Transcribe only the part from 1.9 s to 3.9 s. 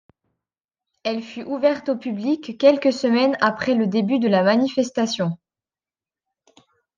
public quelques semaines après le